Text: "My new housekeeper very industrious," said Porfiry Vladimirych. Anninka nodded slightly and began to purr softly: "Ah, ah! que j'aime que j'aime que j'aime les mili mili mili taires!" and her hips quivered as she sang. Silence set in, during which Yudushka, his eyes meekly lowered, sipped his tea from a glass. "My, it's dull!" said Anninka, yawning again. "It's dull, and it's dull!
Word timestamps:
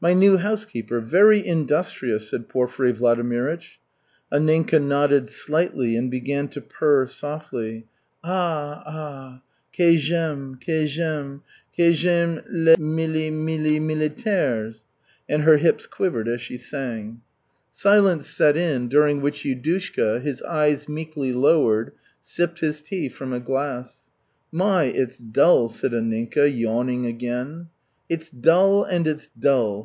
"My 0.00 0.12
new 0.12 0.36
housekeeper 0.36 1.00
very 1.00 1.44
industrious," 1.44 2.30
said 2.30 2.48
Porfiry 2.48 2.92
Vladimirych. 2.92 3.78
Anninka 4.32 4.80
nodded 4.80 5.28
slightly 5.28 5.96
and 5.96 6.08
began 6.08 6.46
to 6.50 6.60
purr 6.60 7.04
softly: 7.08 7.84
"Ah, 8.22 8.80
ah! 8.86 9.42
que 9.72 9.98
j'aime 9.98 10.56
que 10.64 10.86
j'aime 10.86 11.42
que 11.76 11.92
j'aime 11.94 12.42
les 12.48 12.76
mili 12.78 13.28
mili 13.32 13.80
mili 13.80 14.08
taires!" 14.08 14.84
and 15.28 15.42
her 15.42 15.56
hips 15.56 15.88
quivered 15.88 16.28
as 16.28 16.40
she 16.40 16.58
sang. 16.58 17.20
Silence 17.72 18.28
set 18.28 18.56
in, 18.56 18.86
during 18.86 19.20
which 19.20 19.42
Yudushka, 19.42 20.20
his 20.22 20.40
eyes 20.44 20.88
meekly 20.88 21.32
lowered, 21.32 21.90
sipped 22.22 22.60
his 22.60 22.82
tea 22.82 23.08
from 23.08 23.32
a 23.32 23.40
glass. 23.40 24.02
"My, 24.52 24.84
it's 24.84 25.18
dull!" 25.18 25.66
said 25.66 25.90
Anninka, 25.90 26.46
yawning 26.48 27.04
again. 27.04 27.66
"It's 28.08 28.30
dull, 28.30 28.84
and 28.84 29.04
it's 29.08 29.30
dull! 29.36 29.76